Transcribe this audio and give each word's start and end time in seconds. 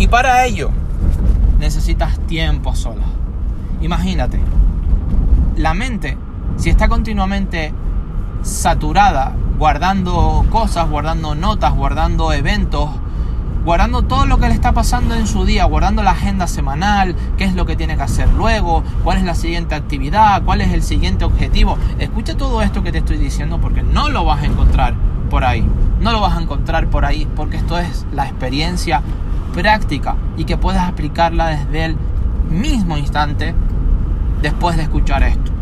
Y 0.00 0.06
para 0.08 0.46
ello 0.46 0.70
necesitas 1.58 2.18
tiempo 2.20 2.74
sola. 2.74 3.04
Imagínate, 3.82 4.40
la 5.56 5.74
mente, 5.74 6.16
si 6.56 6.70
está 6.70 6.88
continuamente 6.88 7.74
saturada, 8.42 9.34
guardando 9.58 10.46
cosas, 10.48 10.88
guardando 10.88 11.34
notas, 11.34 11.74
guardando 11.74 12.32
eventos, 12.32 12.88
guardando 13.62 14.00
todo 14.00 14.24
lo 14.24 14.38
que 14.38 14.48
le 14.48 14.54
está 14.54 14.72
pasando 14.72 15.14
en 15.14 15.26
su 15.26 15.44
día, 15.44 15.66
guardando 15.66 16.02
la 16.02 16.12
agenda 16.12 16.46
semanal, 16.46 17.14
qué 17.36 17.44
es 17.44 17.54
lo 17.54 17.66
que 17.66 17.76
tiene 17.76 17.94
que 17.98 18.02
hacer 18.02 18.32
luego, 18.32 18.82
cuál 19.04 19.18
es 19.18 19.24
la 19.24 19.34
siguiente 19.34 19.74
actividad, 19.74 20.42
cuál 20.44 20.62
es 20.62 20.72
el 20.72 20.82
siguiente 20.82 21.26
objetivo. 21.26 21.76
Escucha 21.98 22.38
todo 22.38 22.62
esto 22.62 22.82
que 22.82 22.90
te 22.90 22.98
estoy 22.98 23.18
diciendo 23.18 23.60
porque 23.60 23.82
no 23.82 24.08
lo 24.08 24.24
vas 24.24 24.40
a 24.40 24.46
encontrar 24.46 24.94
por 25.28 25.44
ahí. 25.44 25.62
No 26.00 26.10
lo 26.10 26.22
vas 26.22 26.38
a 26.38 26.40
encontrar 26.40 26.88
por 26.88 27.04
ahí 27.04 27.28
porque 27.36 27.58
esto 27.58 27.78
es 27.78 28.06
la 28.12 28.24
experiencia 28.24 29.02
práctica 29.52 30.16
y 30.36 30.44
que 30.44 30.56
puedes 30.56 30.80
aplicarla 30.80 31.48
desde 31.48 31.84
el 31.86 31.96
mismo 32.50 32.96
instante 32.96 33.54
después 34.42 34.76
de 34.76 34.84
escuchar 34.84 35.22
esto. 35.22 35.52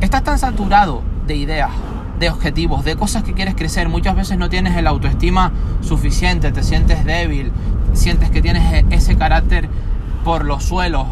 Estás 0.00 0.24
tan 0.24 0.38
saturado 0.38 1.02
de 1.26 1.36
ideas, 1.36 1.70
de 2.18 2.30
objetivos, 2.30 2.84
de 2.84 2.96
cosas 2.96 3.22
que 3.22 3.34
quieres 3.34 3.54
crecer. 3.54 3.88
Muchas 3.88 4.16
veces 4.16 4.38
no 4.38 4.48
tienes 4.48 4.76
el 4.76 4.86
autoestima 4.86 5.52
suficiente, 5.80 6.52
te 6.52 6.62
sientes 6.62 7.04
débil, 7.04 7.52
sientes 7.92 8.30
que 8.30 8.42
tienes 8.42 8.72
e-, 8.72 8.86
ese 8.90 9.16
carácter 9.16 9.68
por 10.24 10.44
los 10.44 10.64
suelos, 10.64 11.06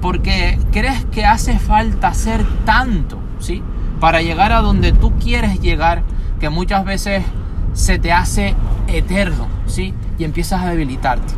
porque 0.00 0.58
crees 0.72 1.04
que 1.06 1.24
hace 1.24 1.58
falta 1.58 2.08
hacer 2.08 2.44
tanto, 2.64 3.18
¿sí? 3.40 3.62
Para 4.00 4.22
llegar 4.22 4.52
a 4.52 4.60
donde 4.60 4.92
tú 4.92 5.12
quieres 5.18 5.60
llegar, 5.60 6.02
que 6.40 6.50
muchas 6.50 6.84
veces 6.84 7.24
se 7.72 7.98
te 7.98 8.12
hace 8.12 8.54
eterno, 8.86 9.48
¿sí? 9.66 9.94
Y 10.18 10.24
empiezas 10.24 10.62
a 10.62 10.70
debilitarte. 10.70 11.34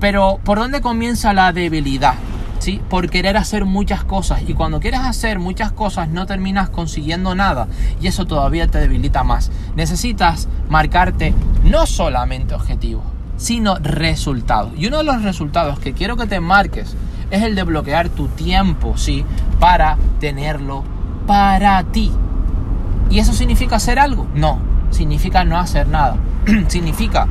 Pero 0.00 0.38
¿por 0.44 0.58
dónde 0.58 0.80
comienza 0.80 1.32
la 1.32 1.52
debilidad? 1.52 2.14
¿Sí? 2.58 2.80
Por 2.88 3.08
querer 3.08 3.36
hacer 3.36 3.64
muchas 3.64 4.04
cosas. 4.04 4.42
Y 4.46 4.54
cuando 4.54 4.80
quieres 4.80 5.00
hacer 5.00 5.38
muchas 5.38 5.72
cosas 5.72 6.08
no 6.08 6.26
terminas 6.26 6.70
consiguiendo 6.70 7.34
nada. 7.34 7.68
Y 8.00 8.08
eso 8.08 8.26
todavía 8.26 8.66
te 8.66 8.78
debilita 8.78 9.24
más. 9.24 9.50
Necesitas 9.76 10.48
marcarte 10.68 11.34
no 11.64 11.86
solamente 11.86 12.54
objetivos, 12.54 13.04
sino 13.36 13.76
resultados. 13.76 14.72
Y 14.76 14.86
uno 14.86 14.98
de 14.98 15.04
los 15.04 15.22
resultados 15.22 15.78
que 15.78 15.92
quiero 15.92 16.16
que 16.16 16.26
te 16.26 16.40
marques 16.40 16.96
es 17.30 17.42
el 17.42 17.54
de 17.54 17.62
bloquear 17.62 18.08
tu 18.08 18.28
tiempo, 18.28 18.96
¿sí? 18.96 19.24
Para 19.60 19.96
tenerlo 20.20 20.84
para 21.26 21.82
ti. 21.84 22.10
¿Y 23.10 23.18
eso 23.18 23.32
significa 23.32 23.76
hacer 23.76 23.98
algo? 23.98 24.26
No, 24.34 24.58
significa 24.90 25.44
no 25.44 25.58
hacer 25.58 25.88
nada. 25.88 26.16
significa 26.68 27.26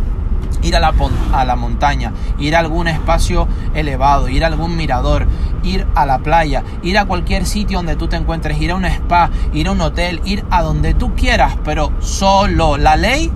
ir 0.62 0.76
a 0.76 0.80
la, 0.80 0.94
a 1.34 1.46
la 1.46 1.56
montaña, 1.56 2.14
ir 2.40 2.56
a 2.56 2.60
algún 2.60 2.88
espacio 2.88 3.48
elevado, 3.74 4.30
ir 4.30 4.44
a 4.44 4.48
algún 4.48 4.76
mirador, 4.76 5.28
ir 5.64 5.86
a 5.96 6.06
la 6.06 6.20
playa, 6.20 6.64
ir 6.82 6.98
a 6.98 7.06
cualquier 7.06 7.46
sitio 7.46 7.80
donde 7.80 7.96
tú 7.96 8.08
te 8.08 8.16
encuentres, 8.16 8.60
ir 8.62 8.72
a 8.72 8.76
un 8.76 8.86
spa, 8.86 9.30
ir 9.54 9.68
a 9.68 9.72
un 9.72 9.82
hotel, 9.82 10.22
ir 10.26 10.46
a 10.50 10.62
donde 10.62 10.94
tú 10.94 11.16
quieras, 11.16 11.58
pero 11.64 11.92
solo 12.00 12.78
la 12.78 12.96
ley, 12.96 13.32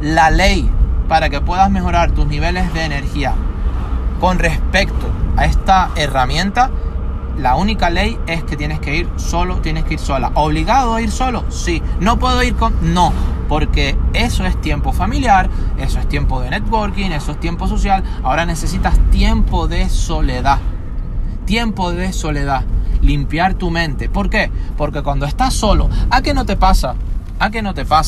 la 0.00 0.30
ley 0.30 0.68
para 1.08 1.30
que 1.30 1.40
puedas 1.40 1.70
mejorar 1.70 2.12
tus 2.12 2.26
niveles 2.26 2.72
de 2.74 2.84
energía 2.84 3.34
con 4.20 4.38
respecto 4.38 5.06
a 5.36 5.44
esta 5.44 5.90
herramienta 5.96 6.70
la 7.38 7.54
única 7.54 7.88
ley 7.88 8.18
es 8.26 8.42
que 8.42 8.56
tienes 8.56 8.80
que 8.80 8.96
ir 8.96 9.08
solo, 9.16 9.58
tienes 9.58 9.84
que 9.84 9.94
ir 9.94 10.00
sola. 10.00 10.32
¿Obligado 10.34 10.94
a 10.94 11.00
ir 11.00 11.12
solo? 11.12 11.44
Sí. 11.50 11.80
¿No 12.00 12.18
puedo 12.18 12.42
ir 12.42 12.56
con.? 12.56 12.74
No. 12.92 13.12
Porque 13.48 13.96
eso 14.12 14.44
es 14.44 14.60
tiempo 14.60 14.92
familiar, 14.92 15.48
eso 15.78 15.98
es 15.98 16.08
tiempo 16.08 16.40
de 16.40 16.50
networking, 16.50 17.10
eso 17.10 17.32
es 17.32 17.40
tiempo 17.40 17.66
social. 17.66 18.04
Ahora 18.22 18.46
necesitas 18.46 18.98
tiempo 19.10 19.68
de 19.68 19.88
soledad. 19.88 20.58
Tiempo 21.46 21.92
de 21.92 22.12
soledad. 22.12 22.64
Limpiar 23.00 23.54
tu 23.54 23.70
mente. 23.70 24.08
¿Por 24.08 24.28
qué? 24.28 24.50
Porque 24.76 25.02
cuando 25.02 25.24
estás 25.24 25.54
solo, 25.54 25.88
¿a 26.10 26.20
qué 26.20 26.34
no 26.34 26.44
te 26.44 26.56
pasa? 26.56 26.94
¿A 27.38 27.50
qué 27.50 27.62
no 27.62 27.72
te 27.72 27.84
pasa? 27.84 28.06